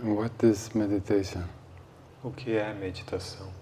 What 0.00 0.46
is 0.46 0.70
meditation? 0.76 1.42
O 2.22 2.30
que 2.30 2.56
é 2.56 2.72
meditação? 2.72 3.52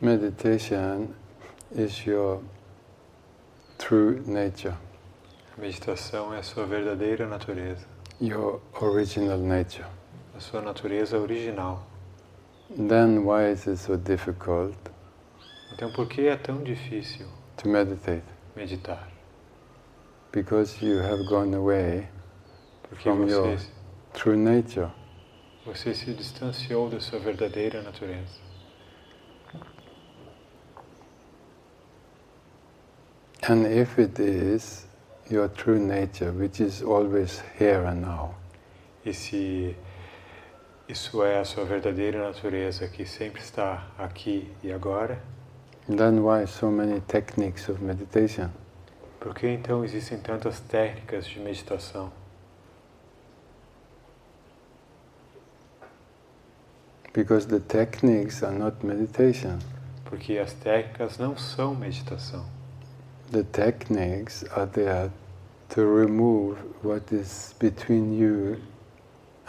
Meditation 0.00 1.14
is 1.76 2.06
your 2.06 2.40
true 3.76 4.22
nature, 4.26 4.74
A 5.56 5.60
meditação 5.60 6.32
é 6.32 6.38
a 6.38 6.42
sua 6.42 6.64
verdadeira 6.64 7.26
natureza, 7.26 7.84
your 8.20 8.60
original 8.82 9.38
nature. 9.38 9.86
a 10.36 10.40
sua 10.40 10.60
natureza 10.60 11.18
original. 11.18 11.86
Then 12.70 13.24
why 13.24 13.50
is 13.52 13.66
it 13.66 13.78
so 13.78 13.96
difficult 13.96 14.76
Então, 15.72 15.90
por 15.92 16.06
que 16.06 16.26
é 16.28 16.36
tão 16.36 16.62
difícil 16.62 17.26
to 17.56 17.68
meditate? 17.68 18.24
meditar? 18.56 19.08
Because 20.32 20.84
you 20.84 20.98
have 21.02 21.24
gone 21.28 21.54
away 21.56 22.08
Porque 22.88 23.02
From 23.04 23.28
your- 23.28 23.58
true 24.14 24.36
nature. 24.36 24.90
você 25.64 25.94
se 25.94 26.12
distanciou 26.14 26.88
da 26.90 27.00
sua 27.00 27.18
verdadeira 27.18 27.82
natureza. 27.82 28.38
And 33.48 33.66
if 33.66 33.98
it 33.98 34.18
is 34.18 34.86
your 35.30 35.48
true 35.48 35.78
nature, 35.78 36.32
which 36.32 36.60
is 36.60 36.82
always 36.82 37.42
here 37.58 37.84
and 37.86 38.02
now, 38.02 38.34
E 39.04 39.12
se 39.12 39.76
isso 40.88 41.22
é 41.22 41.38
a 41.38 41.44
sua 41.44 41.64
verdadeira 41.64 42.22
natureza, 42.22 42.88
que 42.88 43.04
sempre 43.06 43.40
está 43.40 43.86
aqui 43.98 44.50
e 44.62 44.72
agora, 44.72 45.18
then 45.86 46.20
why 46.20 46.46
so 46.46 46.70
many 46.70 47.00
techniques 47.00 47.68
of 47.68 47.82
meditation? 47.82 48.50
por 49.20 49.34
que 49.34 49.48
então 49.48 49.84
existem 49.84 50.18
tantas 50.18 50.60
técnicas 50.60 51.26
de 51.26 51.40
meditação? 51.40 52.10
Because 57.12 57.46
the 57.48 57.58
techniques 57.58 58.42
are 58.42 58.56
not 58.56 58.84
meditation. 58.86 59.58
Porque 60.04 60.38
as 60.38 60.52
técnicas 60.52 61.18
não 61.18 61.36
são 61.36 61.74
meditação. 61.74 62.46
The 63.30 63.44
techniques 63.44 64.42
are 64.56 64.66
there 64.66 65.10
to 65.70 65.84
remove 65.84 66.56
what 66.82 67.12
is 67.12 67.54
between 67.58 68.18
you 68.18 68.60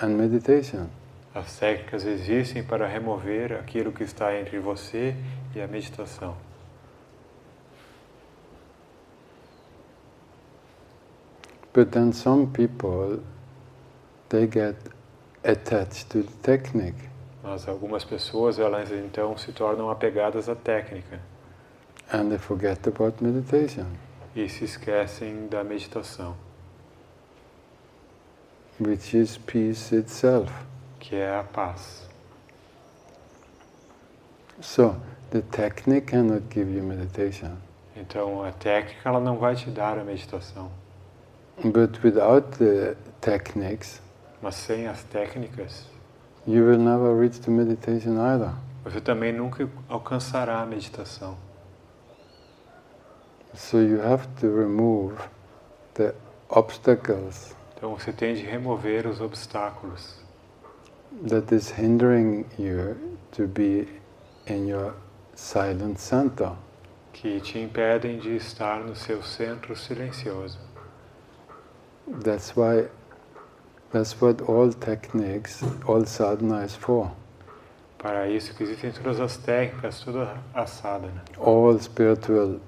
and 0.02 0.18
meditation. 0.18 0.90
As 1.34 1.58
técnicas 1.60 2.06
existem 2.06 2.64
para 2.64 2.88
remover 2.88 3.54
aquilo 3.54 3.94
que 3.94 4.04
está 4.04 4.38
entre 4.38 4.60
você 4.60 5.16
e 5.56 5.62
a 5.62 5.68
meditação. 5.68 6.36
But 11.72 11.92
then 11.92 12.12
some 12.12 12.48
people, 12.48 13.22
they 14.28 14.46
get 14.46 14.76
attached 15.44 16.10
to 16.10 16.24
the 16.24 16.34
technique 16.42 17.10
Mas 17.42 17.68
algumas 17.68 18.04
pessoas, 18.04 18.60
elas 18.60 18.92
então 18.92 19.38
se 19.38 19.52
tornam 19.52 19.90
apegadas 19.90 20.50
à 20.50 20.56
técnica 20.56 21.20
and 22.12 22.30
they 22.30 22.38
forget 22.38 22.86
about 22.88 23.24
meditation, 23.24 23.86
e 24.36 24.48
se 24.50 24.66
esquecem 24.66 25.48
da 25.48 25.64
meditação, 25.64 26.36
which 28.80 29.16
is 29.18 29.38
peace 29.38 29.92
itself. 29.96 30.52
que 31.00 31.16
é 31.16 31.36
a 31.40 31.44
paz. 31.44 32.08
So 34.62 34.96
the 35.32 35.42
technique 35.42 36.08
cannot 36.08 36.44
give 36.54 36.70
you 36.70 36.84
meditation. 36.84 37.58
Então, 37.96 38.44
a 38.44 38.52
técnica 38.52 39.10
ela 39.10 39.20
não 39.20 39.38
vai 39.38 39.56
te 39.56 39.70
dar 39.70 39.98
a 39.98 40.04
meditação, 40.04 40.70
But 41.64 42.02
without 42.04 42.58
the 42.58 42.96
techniques, 43.20 44.02
mas 44.42 44.56
sem 44.56 44.88
as 44.88 45.04
técnicas, 45.04 45.86
you 46.48 46.64
will 46.66 46.80
never 46.80 47.14
reach 47.20 47.40
to 47.42 47.52
meditation 47.52 48.18
either. 48.22 48.54
você 48.84 49.02
também 49.02 49.34
nunca 49.34 49.68
alcançará 49.90 50.62
a 50.62 50.66
meditação. 50.66 51.38
So 53.54 53.80
you 53.80 54.00
have 54.02 54.28
to 54.42 54.48
remove 54.48 55.18
the 55.96 56.14
obstacles 56.50 57.56
Então, 57.76 57.98
você 57.98 58.12
tem 58.12 58.34
de 58.36 58.42
remover 58.46 59.08
os 59.08 59.20
obstáculos 59.22 60.16
that 61.28 61.54
is 61.54 61.72
hindering 61.72 62.46
you 62.58 62.96
to 63.32 63.48
be 63.48 63.88
in 64.48 64.68
your 64.68 64.94
silent 65.36 65.98
center. 66.00 66.52
que 67.14 67.40
te 67.42 67.60
impedem 67.60 68.20
de 68.20 68.36
estar 68.36 68.80
no 68.82 68.96
seu 68.96 69.22
centro 69.24 69.76
silencioso. 69.76 70.58
That's 72.24 72.56
why 72.56 72.88
that's 73.92 74.14
what 74.22 74.42
all 74.44 74.72
techniques, 74.72 75.62
all 75.88 76.06
sadhana 76.06 76.64
is 76.66 76.76
for. 76.76 77.12
Para 77.98 78.28
isso 78.30 78.54
que 78.54 78.64
existem 78.64 78.92
todas 78.92 79.20
as 79.20 79.36
técnicas, 79.38 80.00
toda 80.02 80.38
a 80.54 80.66
sadhana, 80.66 81.24
All 81.38 81.78
spiritual 81.80 82.60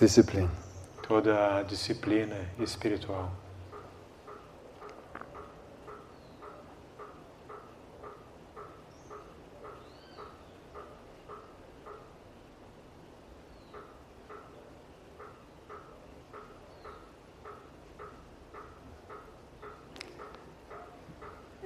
discipline. 0.00 0.48
toda 1.06 1.58
a 1.58 1.64
disciplina 1.64 2.36
espiritual. 2.58 3.30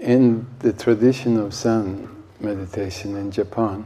In 0.01 0.47
the 0.59 0.73
tradition 0.73 1.39
of 1.39 1.55
Zen 1.55 2.09
meditation 2.41 3.17
in 3.17 3.31
Japan, 3.31 3.85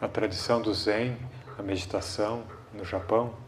Na 0.00 0.08
tradição 0.08 0.60
do 0.60 0.74
Zen, 0.74 1.16
a 1.58 1.62
meditação 1.62 2.42
no 2.74 2.84
Japão, 2.84 3.45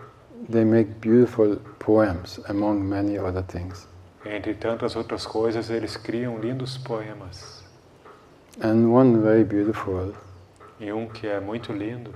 they 0.51 0.65
make 0.65 1.01
beautiful 1.01 1.57
poems 1.79 2.41
among 2.49 2.89
many 2.89 3.19
other 3.19 3.43
things. 3.43 3.87
entre 4.25 4.55
tantas 4.55 4.97
outras 4.97 5.27
coisas, 5.27 5.71
eles 5.71 5.97
criam 5.97 6.39
lindos 6.39 6.77
poemas. 6.79 7.63
And 8.61 8.93
one 8.93 9.21
very 9.23 9.45
beautiful 9.45 10.13
E 10.81 10.93
um 10.93 11.07
que 11.09 11.27
é 11.29 11.41
muito 11.41 11.73
lindo 11.73 12.13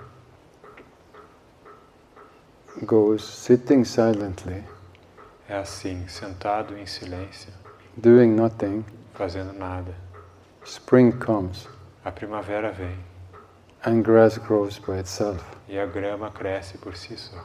goes 2.84 3.22
sitting 3.22 3.84
silently, 3.84 4.64
é 5.48 5.56
assim, 5.56 6.06
sentado 6.08 6.76
em 6.76 6.86
silêncio, 6.86 7.52
doing 7.96 8.28
nothing. 8.34 8.84
fazendo 9.14 9.52
nada. 9.52 9.94
Spring 10.64 11.12
comes 11.12 11.68
A 12.04 12.10
primavera 12.10 12.72
vem 12.72 12.96
and 13.84 14.02
grass 14.02 14.38
grows 14.38 14.78
by 14.78 14.98
itself. 15.00 15.44
e 15.68 15.78
a 15.78 15.86
grama 15.86 16.30
cresce 16.30 16.78
por 16.78 16.96
si 16.96 17.16
só. 17.16 17.44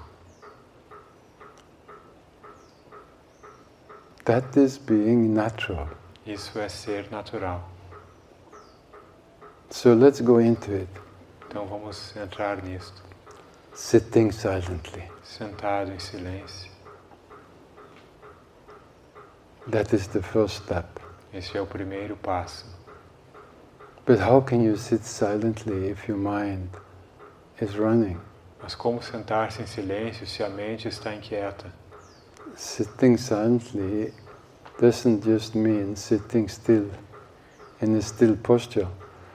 That 4.27 4.57
is 4.57 4.77
being 4.77 5.33
natural. 5.33 5.87
Isso 6.25 6.59
é 6.59 6.67
ser 6.67 7.09
natural. 7.09 7.63
So 9.69 9.93
let's 9.93 10.19
go 10.19 10.41
into 10.41 10.73
it. 10.73 10.89
Então 11.47 11.65
vamos 11.65 12.13
entrar 12.13 12.61
nisto. 12.61 13.01
Sitting 13.73 14.33
silently. 14.33 15.09
Sentado 15.23 15.93
em 15.93 15.99
silêncio. 15.99 16.69
That 19.71 19.95
is 19.95 20.07
the 20.07 20.21
first 20.21 20.61
step. 20.61 20.99
Esse 21.33 21.57
é 21.57 21.61
o 21.61 21.65
primeiro 21.65 22.17
passo. 22.17 22.65
But 24.05 24.19
how 24.19 24.41
can 24.41 24.61
you 24.61 24.75
sit 24.75 25.05
silently 25.05 25.89
if 25.89 26.09
your 26.09 26.17
mind 26.17 26.67
is 27.61 27.75
running? 27.75 28.19
Mas 28.61 28.75
como 28.75 29.01
sentar-se 29.01 29.61
em 29.61 29.67
silêncio 29.67 30.27
se 30.27 30.43
a 30.43 30.49
mente 30.49 30.89
está 30.89 31.15
inquieta? 31.15 31.71
Sitting 32.57 33.17
silently 33.17 34.11
doesn't 34.81 35.23
just 35.23 35.53
mean 35.53 35.95
sitting 35.95 36.49
still 36.49 36.89
in 37.81 37.95
a 37.95 38.01
still 38.01 38.35
posture. 38.35 38.87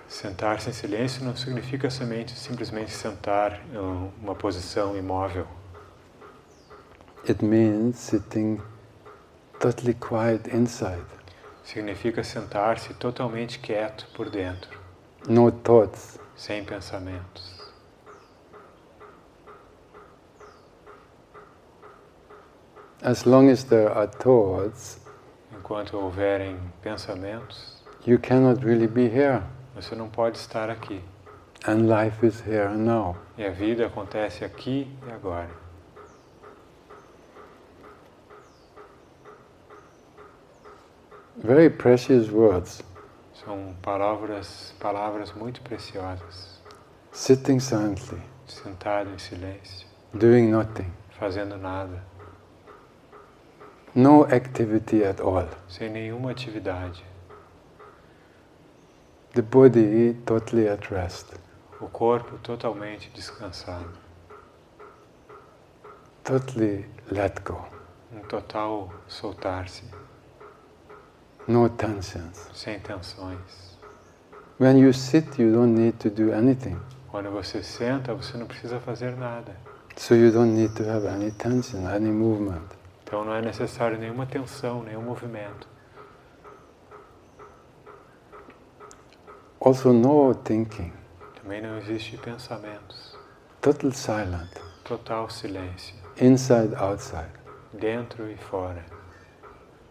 Sentar-se 0.09 0.69
em 0.71 0.73
silêncio 0.73 1.25
não 1.25 1.37
significa 1.37 1.89
somente 1.89 2.37
simplesmente 2.37 2.91
sentar 2.91 3.61
em 3.73 3.79
uma 4.21 4.35
posição 4.35 4.97
imóvel. 4.97 5.47
It 7.29 7.45
means 7.45 7.97
sitting 7.99 8.61
totally 9.61 9.95
quiet 9.95 10.49
inside. 10.53 11.05
Significa 11.65 12.25
sentar-se 12.25 12.93
totalmente 12.95 13.61
quieto 13.61 14.09
por 14.17 14.29
dentro, 14.29 14.81
No 15.29 15.53
thoughts. 15.53 16.19
sem 16.37 16.65
pensamentos. 16.65 17.52
As 23.03 23.27
long 23.27 23.51
as 23.51 23.65
there 23.65 23.91
are 23.91 24.07
thoughts, 24.07 25.01
enquanto 25.53 25.97
houverem 25.99 26.57
pensamentos, 26.83 27.83
you 28.07 28.17
cannot 28.19 28.65
really 28.65 28.87
be 28.87 29.09
here. 29.09 29.43
você 29.75 29.95
não 29.97 30.09
pode 30.09 30.39
estar 30.39 30.71
aqui. 30.71 31.03
And 31.67 31.89
life 31.89 32.25
is 32.25 32.41
here 32.41 32.67
and 32.69 32.85
now. 32.85 33.17
E 33.37 33.45
a 33.45 33.51
vida 33.51 33.87
acontece 33.87 34.45
aqui 34.45 34.89
e 35.07 35.11
agora. 35.13 35.51
Very 41.37 41.71
precious 41.71 42.31
words. 42.31 42.83
São 43.45 43.75
palavras, 43.83 44.75
palavras 44.79 45.33
muito 45.33 45.61
preciosas. 45.63 46.61
Sitting 47.13 47.59
silently, 47.59 48.21
Sentado 48.47 49.11
em 49.11 49.19
silêncio, 49.19 49.87
doing 50.15 50.51
nothing. 50.51 50.91
fazendo 51.19 51.57
nada, 51.57 52.03
No 53.95 54.25
activity 54.25 55.05
at 55.05 55.21
all. 55.21 55.49
sem 55.69 55.91
nenhuma 55.91 56.31
atividade. 56.31 57.03
The 59.35 59.43
body 59.43 60.15
totally 60.27 60.69
at 60.69 60.91
rest. 60.91 61.35
O 61.81 61.87
corpo 61.89 62.39
totalmente 62.39 63.11
descansado. 63.15 63.91
Totally 66.25 66.87
let 67.11 67.43
go. 67.45 67.65
Um 68.15 68.21
total 68.29 68.93
soltar-se, 69.09 69.83
No 71.49 71.69
tensions. 71.69 72.49
sem 72.55 72.79
tensões. 72.79 73.77
When 74.59 74.79
you 74.79 74.93
sit, 74.93 75.39
you 75.39 75.51
don't 75.53 75.75
need 75.75 75.99
to 75.99 76.09
do 76.11 76.33
anything. 76.33 76.79
Quando 77.11 77.31
você 77.31 77.63
senta, 77.63 78.15
você 78.15 78.37
não 78.39 78.47
precisa 78.47 78.79
fazer 78.81 79.17
nada. 79.17 79.57
So 79.97 80.15
you 80.15 80.31
don't 80.31 80.55
need 80.55 80.75
to 80.77 80.85
have 80.85 81.07
any 81.07 81.31
tension, 81.33 81.87
any 81.89 82.11
movement. 82.11 82.63
Então 83.13 83.27
não 83.27 83.35
é 83.35 83.43
necessário 83.43 83.99
nenhuma 83.99 84.25
tensão, 84.25 84.83
nenhum 84.83 85.03
movimento. 85.03 85.69
Also, 89.61 89.93
no 89.93 90.33
thinking. 90.35 90.91
Também 91.43 91.61
não 91.61 91.77
existe 91.77 92.17
pensamentos. 92.17 93.15
Total 93.61 93.93
silent. 93.93 94.51
Total 94.83 95.29
silêncio, 95.29 95.95
Inside, 96.19 96.75
outside. 96.77 97.29
dentro 97.75 98.31
e 98.31 98.37
fora. 98.39 98.83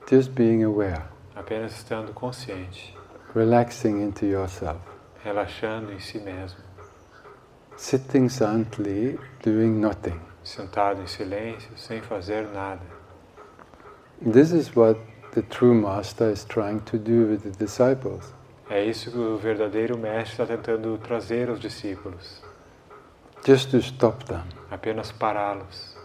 Just 0.09 0.31
being 0.31 0.63
aware. 0.63 1.03
Apenas 1.35 1.73
estando 1.73 2.11
consciente, 2.15 2.97
Relaxing 3.35 4.01
into 4.01 4.25
yourself. 4.25 4.79
relaxando 5.23 5.91
em 5.93 5.99
si 5.99 6.17
mesmo, 6.17 6.57
Sitting 7.77 8.29
silently, 8.29 9.19
doing 9.43 9.79
nothing. 9.79 10.19
sentado 10.43 11.03
em 11.03 11.07
silêncio, 11.07 11.77
sem 11.77 12.01
fazer 12.01 12.47
nada. 12.47 13.00
This 14.21 14.51
is 14.51 14.75
what 14.75 14.99
the 15.33 15.41
true 15.41 15.73
master 15.73 16.29
is 16.31 16.45
trying 16.45 16.81
to 16.85 16.97
do 16.97 17.25
with 17.27 17.43
the 17.43 17.51
disciples. 17.51 18.33
É 18.69 18.83
isso 18.85 19.11
que 19.11 19.17
o 19.17 19.37
verdadeiro 19.37 19.97
mestre 19.97 20.43
está 20.43 20.45
tentando 20.45 20.97
trazer 20.97 21.49
aos 21.49 21.59
discípulos. 21.59 22.41
Just 23.45 23.71
to 23.71 23.77
stop 23.79 24.23
them. 24.25 24.43
Apenas 24.69 25.11
pará-los, 25.11 25.97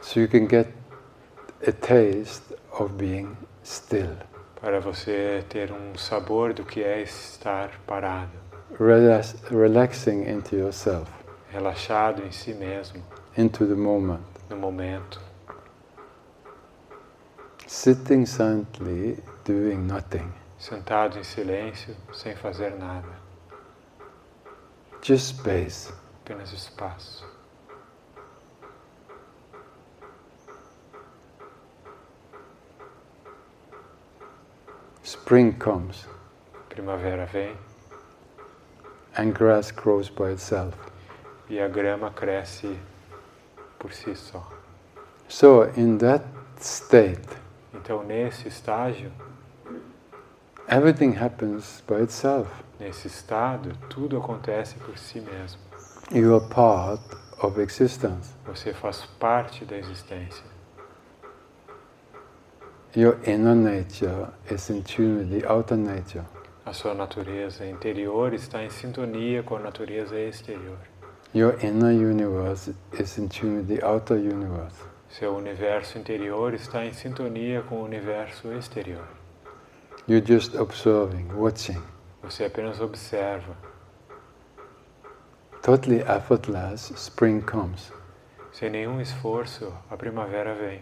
So 0.00 0.18
you 0.18 0.28
can 0.28 0.46
get 0.48 0.68
a 1.66 1.72
taste 1.72 2.42
of 2.72 2.94
being 2.94 3.36
still. 3.62 4.16
para 4.60 4.80
você 4.80 5.44
ter 5.48 5.70
um 5.70 5.96
sabor 5.96 6.52
do 6.54 6.64
que 6.64 6.82
é 6.82 7.02
estar 7.02 7.70
parado, 7.86 8.30
Relax, 8.78 9.34
relaxing 9.50 10.22
into 10.28 10.56
yourself, 10.56 11.10
relaxado 11.52 12.22
em 12.24 12.30
si 12.32 12.54
mesmo, 12.54 13.02
into 13.36 13.66
the 13.66 13.74
moment. 13.74 14.22
no 14.48 14.56
momento, 14.56 15.20
Sitting 17.72 18.26
silently, 18.26 19.16
doing 19.44 19.86
nothing. 19.86 20.32
sentado 20.58 21.16
em 21.20 21.22
silêncio, 21.22 21.96
sem 22.12 22.34
fazer 22.34 22.70
nada, 22.76 23.08
Just 25.00 25.36
space. 25.38 25.92
apenas 26.24 26.52
espaço. 26.52 27.24
Spring 35.02 35.52
comes 35.52 36.06
Primavera 36.68 37.26
vem 37.26 37.56
and 39.16 39.32
grass 39.34 39.70
grows 39.72 40.08
by 40.08 40.30
itself. 40.32 40.74
e 41.48 41.58
a 41.60 41.68
grama 41.68 42.10
cresce 42.12 42.78
por 43.78 43.92
si 43.92 44.14
só. 44.14 44.46
So, 45.28 45.64
in 45.76 45.98
that 45.98 46.24
state, 46.60 47.39
Então, 47.90 48.04
nesse 48.04 48.46
estágio, 48.46 49.10
everything 50.68 51.12
happens 51.12 51.82
by 51.88 52.04
itself. 52.04 52.48
nesse 52.78 53.08
estado, 53.08 53.76
tudo 53.88 54.16
acontece 54.16 54.76
por 54.78 54.96
si 54.96 55.20
mesmo. 55.20 55.58
You 56.12 56.36
are 56.36 56.48
part 56.54 57.02
of 57.40 57.60
existence. 57.60 58.32
Você 58.46 58.72
faz 58.72 59.04
parte 59.18 59.64
da 59.64 59.76
existência. 59.76 60.44
Your 62.94 63.18
inner 63.26 63.56
nature 63.56 64.28
is 64.48 64.70
in 64.70 64.82
tune 64.82 65.24
with 65.24 65.40
the 65.40 65.52
outer 65.52 65.76
nature. 65.76 66.24
A 66.64 66.72
sua 66.72 66.94
natureza 66.94 67.66
interior 67.66 68.32
está 68.34 68.62
em 68.62 68.70
sintonia 68.70 69.42
com 69.42 69.56
a 69.56 69.58
natureza 69.58 70.16
exterior. 70.16 70.78
Your 71.34 71.58
inner 71.60 71.90
universe 71.90 72.72
is 72.92 73.18
in 73.18 73.26
tune 73.26 73.58
with 73.58 73.66
the 73.66 73.84
outer 73.84 74.16
universe. 74.16 74.89
Seu 75.10 75.34
universo 75.34 75.98
interior 75.98 76.54
está 76.54 76.84
em 76.86 76.92
sintonia 76.92 77.62
com 77.62 77.80
o 77.80 77.84
universo 77.84 78.52
exterior. 78.52 79.08
You're 80.06 80.24
just 80.24 80.54
observing, 80.54 81.26
watching. 81.34 81.82
Você 82.22 82.44
apenas 82.44 82.80
observa. 82.80 83.56
Totally 85.62 86.00
effortless, 86.02 86.92
spring 86.94 87.40
comes. 87.40 87.92
Sem 88.52 88.70
nenhum 88.70 89.00
esforço, 89.00 89.74
a 89.90 89.96
primavera 89.96 90.54
vem. 90.54 90.80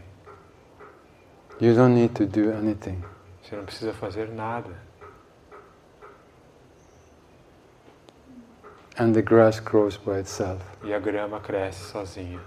You 1.58 1.74
don't 1.74 1.94
need 1.94 2.14
to 2.14 2.26
do 2.26 2.52
anything. 2.52 3.02
Você 3.42 3.56
não 3.56 3.64
precisa 3.64 3.94
fazer 3.94 4.28
nada. 4.28 4.76
And 8.98 9.14
the 9.14 9.22
grass 9.22 9.58
grows 9.58 9.96
by 9.96 10.20
itself. 10.20 10.62
E 10.84 10.92
a 10.92 10.98
grama 10.98 11.40
cresce 11.40 11.90
sozinha. 11.90 12.40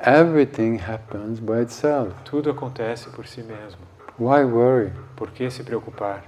Everything 0.00 0.78
happens 0.78 1.38
by 1.40 1.62
itself. 1.62 2.12
Tudo 2.24 2.50
acontece 2.50 3.08
por 3.10 3.26
si 3.26 3.42
mesmo. 3.42 3.78
Why 4.18 4.44
worry? 4.44 4.92
Por 5.16 5.30
que 5.30 5.50
se 5.50 5.62
preocupar? 5.62 6.24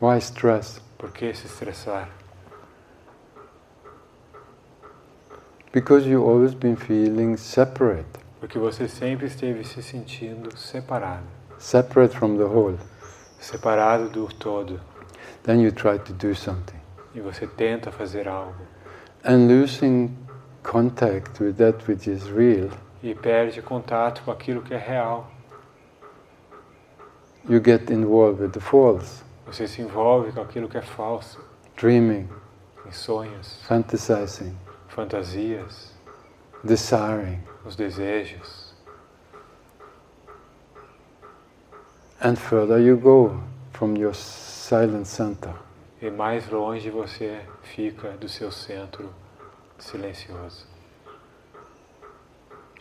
Why 0.00 0.18
stress? 0.18 0.80
Por 0.98 1.10
que 1.10 1.34
se 1.34 1.46
estressar? 1.46 2.08
Because 5.72 6.06
you've 6.06 6.24
always 6.24 6.54
been 6.54 6.76
feeling 6.76 7.36
separate, 7.36 8.06
Porque 8.40 8.58
você 8.58 8.86
sempre 8.88 9.26
esteve 9.26 9.64
se 9.64 9.82
sentindo 9.82 10.56
separado. 10.56 11.24
separate 11.58 12.14
from 12.16 12.36
the 12.36 12.44
whole. 12.44 12.78
Separado 13.40 14.08
do 14.08 14.28
todo. 14.28 14.80
Then 15.42 15.60
you 15.60 15.72
try 15.72 15.98
to 15.98 16.12
do 16.12 16.34
something. 16.34 16.78
E 17.14 17.20
você 17.20 17.46
tenta 17.46 17.90
fazer 17.90 18.28
algo. 18.28 18.54
And 19.24 19.48
losing 19.48 20.16
contact 20.64 21.38
with 21.40 21.54
that 21.58 21.84
which 21.86 22.08
is 22.10 22.24
real, 22.30 22.70
E 23.02 23.14
perde 23.14 23.60
contato 23.62 24.22
com 24.24 24.32
aquilo 24.32 24.62
que 24.62 24.74
é 24.74 24.78
real. 24.78 25.30
you 27.48 27.60
get 27.62 27.90
involved 27.90 28.40
with 28.42 28.50
the 28.52 28.60
false, 28.60 29.22
Você 29.46 29.68
se 29.68 29.82
envolve 29.82 30.32
com 30.32 30.40
aquilo 30.40 30.68
que 30.68 30.78
é 30.78 30.82
falso. 30.82 31.38
dreaming, 31.76 32.28
Em 32.86 32.90
sonhos, 32.90 33.60
fantasizing, 33.68 34.56
fantasias, 34.88 35.92
desiring. 36.64 37.38
os 37.64 37.76
desejos. 37.76 38.74
And 42.22 42.36
further 42.36 42.78
you 42.78 42.96
go 42.96 43.38
from 43.72 43.96
your 43.96 44.14
silent 44.14 45.06
center. 45.06 45.52
E 46.00 46.10
mais 46.10 46.48
longe 46.50 46.88
você 46.90 47.40
fica 47.62 48.12
do 48.12 48.28
seu 48.28 48.50
centro 48.50 49.10
silencioso. 49.78 50.66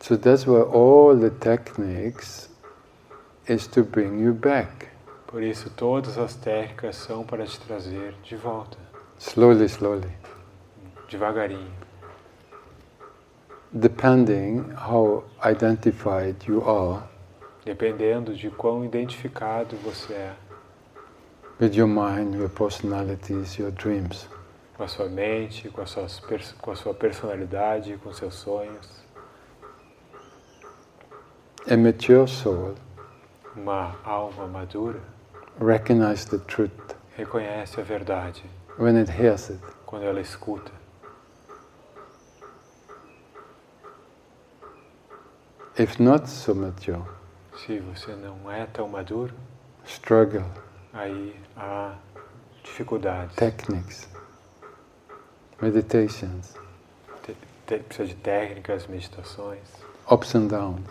So 0.01 0.17
that's 0.17 0.45
why 0.45 0.61
all 0.61 1.15
the 1.15 1.29
techniques 1.29 2.49
is 3.47 3.67
to 3.67 3.83
bring 3.83 4.19
you 4.19 4.33
back. 4.33 4.89
Por 5.27 5.41
isso, 5.41 5.69
todas 5.71 6.17
as 6.17 6.35
técnicas 6.35 6.95
são 6.95 7.25
para 7.25 7.45
te 7.45 7.59
trazer 7.61 8.13
de 8.23 8.35
volta, 8.35 8.77
Slowly, 9.17 9.65
slowly. 9.67 10.11
devagarinho. 11.09 11.71
Depending 13.71 14.71
how 14.75 15.23
identified 15.43 16.35
you 16.47 16.61
are 16.63 17.01
Dependendo 17.65 18.35
de 18.35 18.49
quão 18.51 18.83
identificado 18.85 19.75
você 19.77 20.13
é 20.13 20.35
with 21.59 21.73
your 21.75 21.87
mind, 21.87 22.35
your 22.35 22.49
personalities, 22.49 23.57
your 23.57 23.71
dreams. 23.71 24.27
Com 24.75 24.83
a 24.83 24.87
sua 24.87 25.07
mente, 25.07 25.69
com 25.69 25.81
a, 25.81 25.85
pers- 26.27 26.53
com 26.61 26.71
a 26.71 26.75
sua 26.75 26.93
personalidade, 26.93 27.97
com 28.03 28.11
seus 28.13 28.35
sonhos. 28.35 29.03
A 31.69 31.77
mature 31.77 32.27
soul 32.27 32.75
Uma 33.55 33.95
alma 34.03 34.47
madura 34.47 34.99
recognizes 35.59 36.25
the 36.25 36.39
truth 36.39 36.71
reconhece 37.15 37.79
a 37.79 37.83
verdade 37.83 38.43
when 38.77 38.97
it 38.97 39.09
hears 39.11 39.49
it. 39.51 39.59
quando 39.85 40.03
ela 40.03 40.19
escuta. 40.19 40.71
If 45.77 45.99
not 45.99 46.27
so 46.29 46.53
mature, 46.53 47.03
Se 47.55 47.79
você 47.79 48.13
não 48.15 48.51
é 48.51 48.65
tão 48.65 48.87
maduro, 48.89 49.33
struggle, 49.85 50.43
aí 50.91 51.35
há 51.55 51.95
dificuldades. 52.63 53.35
techniques, 53.35 54.07
meditations, 55.63 56.55
Te- 57.23 57.35
te- 57.65 57.79
precisa 57.79 58.07
de 58.09 58.15
técnicas, 58.15 58.85
meditações, 58.87 59.61
ups 60.11 60.35
and 60.35 60.47
downs, 60.47 60.89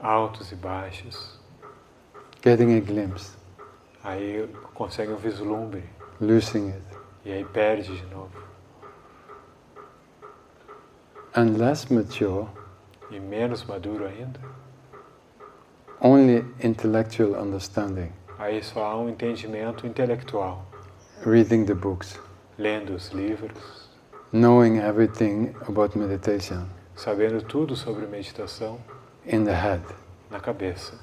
altos 0.00 0.50
e 0.52 0.56
baixos. 0.56 1.38
getting 2.42 2.76
a 2.76 2.80
glimpse, 2.80 3.32
Aí 4.02 4.46
consegue 4.74 5.12
um 5.12 5.16
vislumbre. 5.16 5.82
Losing 6.20 6.68
it. 6.70 6.82
e 7.24 7.32
aí 7.32 7.44
perde 7.44 7.96
de 7.96 8.06
novo. 8.14 8.30
And 11.34 11.56
less 11.58 11.90
mature, 11.92 12.46
E 13.10 13.18
menos 13.20 13.64
maduro 13.64 14.06
ainda, 14.06 14.40
only 16.00 16.44
intellectual 16.62 17.34
understanding, 17.40 18.12
aí 18.38 18.62
só 18.62 18.84
há 18.84 18.96
um 18.96 19.08
entendimento 19.08 19.86
intelectual, 19.86 20.64
reading 21.24 21.64
the 21.64 21.74
books, 21.74 22.18
lendo 22.58 22.94
os 22.94 23.08
livros, 23.10 23.83
knowing 24.34 24.78
everything 24.78 25.54
about 25.68 25.96
meditation 25.96 26.66
sabendo 26.96 27.40
tudo 27.42 27.76
sobre 27.76 28.04
meditação 28.06 28.78
in 29.24 29.44
the 29.44 29.52
head, 29.52 29.82
na 30.30 30.40
cabeça. 30.40 30.94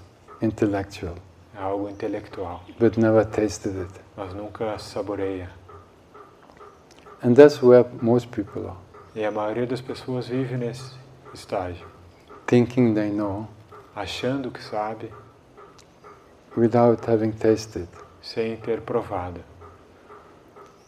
intellectual, 0.41 1.15
É 1.55 1.61
algo 1.61 1.89
intelectual, 1.89 2.61
but 2.79 2.97
never 2.97 3.25
tasted 3.25 3.75
it. 3.81 3.91
mas 4.17 4.33
nunca 4.33 4.77
saboreia. 4.79 5.49
And 7.23 7.33
that's 7.35 7.61
where 7.63 7.85
most 8.01 8.27
people 8.31 8.67
are, 8.67 8.77
E 9.15 9.23
a 9.23 9.31
maioria 9.31 9.65
das 9.67 9.79
pessoas 9.81 10.27
vive 10.27 10.57
nesse 10.57 10.93
estágio, 11.33 11.85
thinking 12.47 12.93
they 12.93 13.09
know 13.11 13.47
achando 13.95 14.51
que 14.51 14.61
sabe, 14.61 15.09
without 16.57 17.05
having 17.09 17.31
tasted. 17.31 17.87
sem 18.21 18.55
ter 18.57 18.81
provado. 18.81 19.39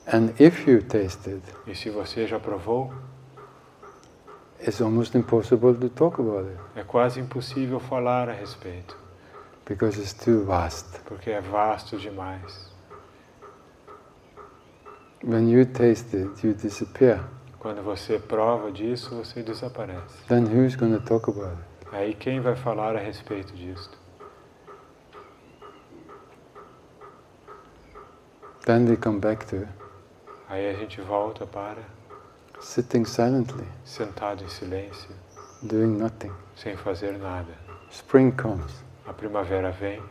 And 0.05 0.31
if 0.39 0.67
you 0.67 0.81
tasted, 0.81 1.41
E 1.65 1.74
se 1.75 1.89
você 1.89 2.27
já 2.27 2.39
provou, 2.39 2.93
it's 4.60 4.81
almost 4.81 5.15
impossible 5.17 5.74
to 5.75 5.89
talk 5.89 6.19
about 6.19 6.48
it 6.50 6.60
é 6.75 6.83
quase 6.83 7.19
impossível 7.19 7.79
falar 7.79 8.27
a 8.29 8.33
respeito, 8.33 8.98
because 9.65 10.00
it's 10.00 10.13
too 10.13 10.43
vast. 10.43 11.00
porque 11.05 11.29
é 11.31 11.39
vasto 11.41 11.98
demais. 11.98 12.72
When 15.24 15.50
you 15.50 15.65
taste 15.65 16.15
it, 16.17 16.45
you 16.45 16.53
disappear. 16.53 17.24
Quando 17.60 17.81
você 17.81 18.19
prova 18.19 18.69
disso, 18.74 19.15
você 19.15 19.41
desaparece. 19.41 20.17
Then 20.27 20.43
who's 20.48 20.75
going 20.75 20.91
to 21.00 21.05
talk 21.05 21.29
about 21.29 21.53
it? 21.53 21.95
Aí 21.95 22.13
quem 22.13 22.41
vai 22.41 22.55
falar 22.57 22.93
a 22.98 23.00
respeito 23.00 23.53
disso? 23.53 23.89
Then 28.65 28.86
we 28.89 28.98
come 28.98 29.19
back 29.19 29.45
to 29.48 29.65
Aí 30.50 30.69
a 30.69 30.73
gente 30.73 31.01
volta 31.01 31.45
para 31.45 31.81
sitting 32.59 33.05
silently, 33.05 33.65
sentado 33.83 34.43
em 34.43 34.50
silêncio, 34.50 35.09
doing 35.62 35.97
nothing. 35.97 36.31
sem 36.55 36.75
fazer 36.77 37.17
nada. 37.17 37.53
Spring 37.89 38.31
comes 38.31 38.83
A 39.07 39.13
primavera 39.13 39.71
vem 39.71 40.01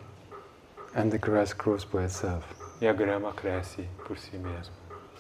and 0.95 1.09
the 1.11 1.19
grass 1.19 1.53
grows 1.55 1.85
by 1.85 2.05
itself. 2.05 2.45
e 2.81 2.87
a 2.87 2.93
grama 2.93 3.33
cresce 3.33 3.89
por 4.07 4.19
si 4.19 4.37
mesma. 4.37 4.75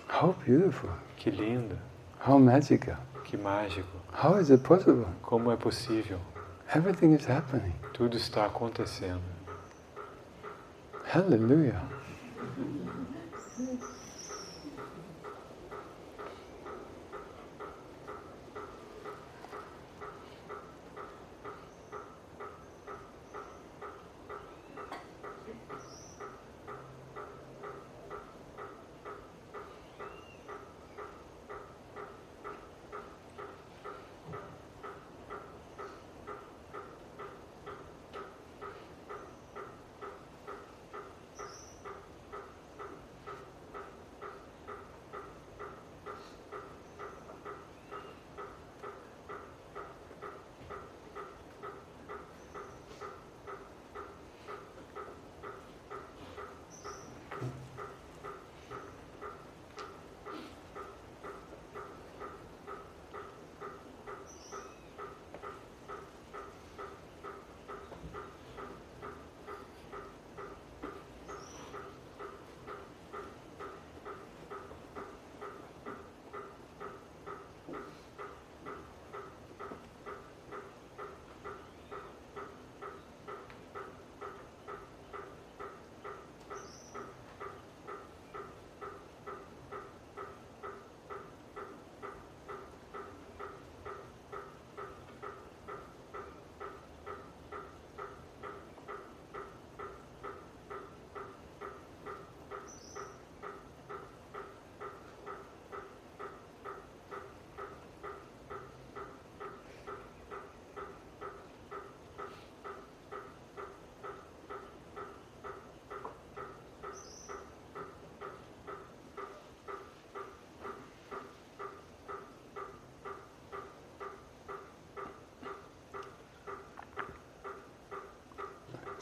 How 0.08 0.34
beautiful! 0.46 0.90
Que 1.16 1.30
lindo, 1.30 1.78
How 2.26 2.38
magical! 2.38 2.96
que 3.24 3.36
mágico. 3.36 3.88
How 4.12 4.38
is 4.38 4.50
it 4.50 4.62
possible? 4.62 5.06
Como 5.22 5.50
é 5.50 5.56
possível? 5.56 6.18
Everything 6.74 7.14
is 7.14 7.26
happening. 7.28 7.74
Tudo 7.94 8.16
está 8.16 8.46
acontecendo. 8.46 9.22
Hallelujah! 11.04 11.82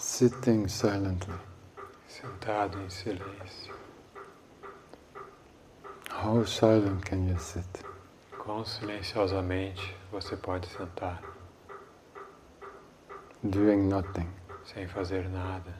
Sitting 0.00 0.66
silently. 0.66 1.34
Sentado 2.08 2.80
em 2.80 2.88
silêncio. 2.88 3.74
How 6.08 6.42
silent 6.46 7.04
can 7.04 7.28
you 7.28 7.38
sit? 7.38 7.66
Quão 8.38 8.64
silenciosamente 8.64 9.94
você 10.10 10.34
pode 10.38 10.66
sentar, 10.68 11.22
Doing 13.42 13.88
nothing. 13.88 14.26
sem 14.64 14.88
fazer 14.88 15.28
nada, 15.28 15.74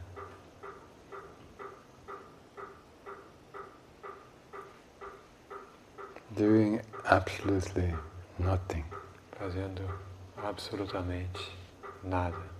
Doing 6.37 6.81
absolutely 7.05 7.95
nothing. 8.39 8.85
fazendo 9.39 9.83
absolutamente 10.37 11.50
nada. 12.05 12.60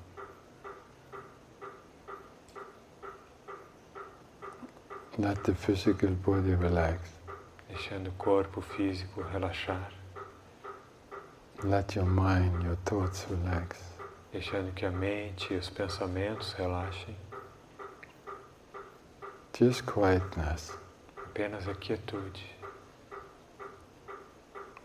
Let 5.21 5.45
the 5.45 5.55
physical 5.55 6.11
body 6.25 6.55
relax. 6.55 6.99
Deixando 7.69 8.09
o 8.09 8.13
corpo 8.13 8.61
físico 8.61 9.23
relaxar, 9.23 9.93
Let 11.63 11.95
your 11.95 12.07
mind, 12.07 12.65
your 12.65 12.77
thoughts 12.87 13.27
relax. 13.29 13.79
deixando 14.33 14.73
que 14.73 14.87
a 14.87 14.91
mente 14.91 15.53
e 15.53 15.57
os 15.59 15.69
pensamentos 15.69 16.53
relaxem. 16.55 17.15
Just 19.53 19.83
quietness, 19.85 20.73
Apenas 21.27 21.69
a 21.69 21.75
quietude, 21.75 22.43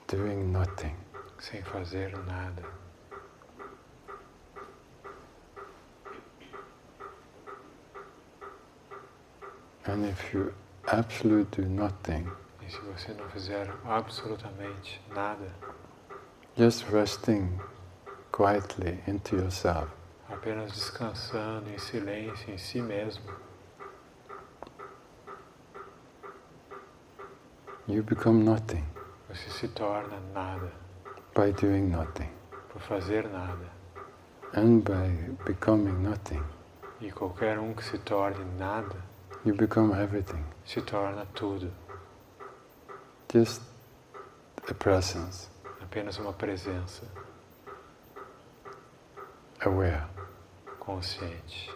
doing 0.07 0.51
nothing. 0.51 0.95
sem 1.39 1.61
fazer 1.63 2.11
nada. 2.27 2.63
And 9.87 10.05
if 10.05 10.33
you 10.33 10.53
absolutely 10.87 11.63
do 11.63 11.69
nothing, 11.69 12.27
E 12.65 12.71
se 12.71 12.79
você 12.81 13.13
não 13.13 13.29
fizer 13.29 13.71
absolutamente 13.85 14.99
nada, 15.13 15.47
just 16.57 16.85
resting 16.89 17.59
quietly 18.31 18.99
into 19.07 19.35
yourself, 19.35 19.87
apenas 20.29 20.71
descansando 20.71 21.69
em 21.69 21.77
silêncio 21.77 22.51
em 22.51 22.57
si 22.57 22.81
mesmo, 22.81 23.31
you 27.87 28.01
become 28.03 28.43
nothing 28.43 28.83
você 29.29 29.49
se 29.51 29.67
torna 29.67 30.19
nada 30.33 30.71
by 31.35 31.51
doing 31.51 31.89
nothing. 31.91 32.29
por 32.69 32.81
fazer 32.81 33.27
nada. 33.29 33.69
And 34.53 34.81
by 34.83 35.09
becoming 35.45 36.01
nothing, 36.01 36.41
E 37.01 37.11
qualquer 37.11 37.59
um 37.59 37.73
que 37.73 37.83
se 37.83 37.97
torne 37.99 38.43
nada 38.57 38.95
you 39.45 39.53
become 39.53 39.93
everything. 39.93 40.43
se 40.65 40.81
torna 40.81 41.25
tudo, 41.35 41.71
Just 43.31 43.61
a 44.69 44.73
presence, 44.73 45.49
apenas 45.81 46.17
uma 46.17 46.33
presença 46.33 47.03
aware. 49.61 50.05
consciente. 50.79 51.69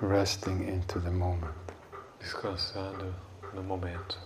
resting 0.00 0.68
into 0.68 0.98
the 1.00 1.10
moment. 1.10 1.54
descansando 2.20 3.14
no 3.54 3.62
momento. 3.62 4.18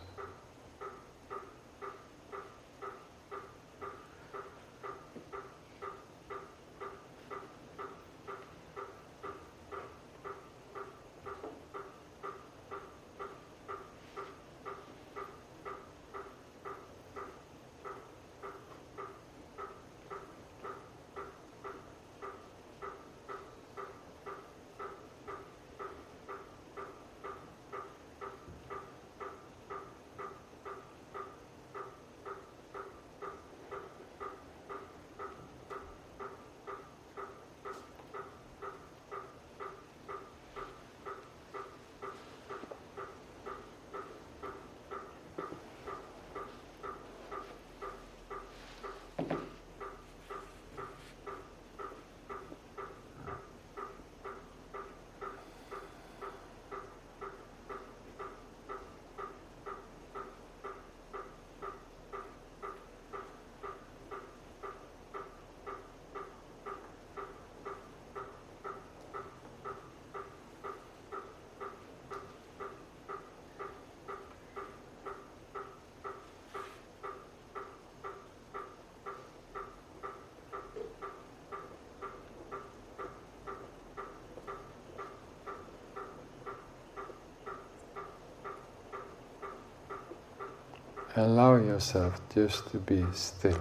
Allow 91.18 91.56
yourself 91.56 92.20
just 92.32 92.70
to 92.70 92.78
be 92.78 93.04
still. 93.12 93.58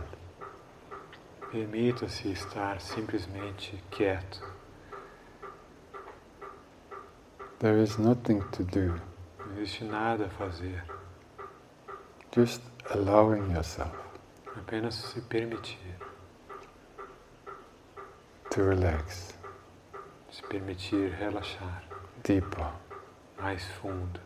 Permita-se 1.51 2.31
estar 2.31 2.79
simplesmente 2.79 3.81
quieto. 3.89 4.45
There 7.57 7.79
is 7.81 7.97
nothing 7.97 8.43
to 8.51 8.63
do, 8.63 9.01
Não 9.39 9.57
existe 9.57 9.83
nada 9.85 10.25
a 10.25 10.29
fazer. 10.29 10.83
just 12.31 12.61
allowing 12.91 13.49
yourself 13.49 13.95
Apenas 14.55 14.93
se 14.93 15.21
permitir. 15.21 15.95
to 18.51 18.61
relax 18.61 19.33
Se 20.29 20.43
permitir 20.43 21.09
relaxar 21.17 21.81
deeper. 22.23 22.71
mais 23.41 23.63
fundo. 23.81 24.19